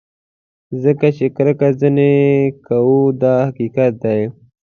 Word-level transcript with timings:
ځکه 0.83 1.07
چې 1.17 1.25
کرکه 1.35 1.67
ځینې 1.79 2.11
کوو 2.67 2.99
دا 3.21 3.35
حقیقت 3.47 3.91
دی. 4.03 4.21